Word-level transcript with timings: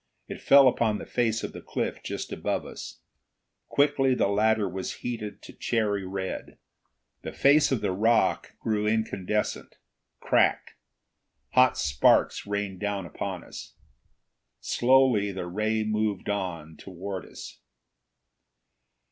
It 0.27 0.41
fell 0.41 0.67
upon 0.67 0.97
the 0.97 1.05
face 1.05 1.43
of 1.43 1.53
the 1.53 1.61
cliff 1.61 2.01
just 2.01 2.31
above 2.31 2.65
us. 2.65 3.01
Quickly 3.67 4.15
the 4.15 4.29
ladder 4.29 4.67
was 4.67 4.91
heated 5.05 5.43
to 5.43 5.53
cherry 5.53 6.07
red. 6.07 6.57
The 7.21 7.31
face 7.31 7.71
of 7.71 7.81
the 7.81 7.91
rock 7.91 8.57
grew 8.57 8.87
incandescent, 8.87 9.75
cracked. 10.19 10.73
Hot 11.51 11.77
sparks 11.77 12.47
rained 12.47 12.79
down 12.79 13.05
upon 13.05 13.43
us. 13.43 13.75
Slowly 14.59 15.31
the 15.31 15.45
ray 15.45 15.83
moved 15.83 16.25
down, 16.25 16.77
toward 16.77 17.27
us. 17.27 17.59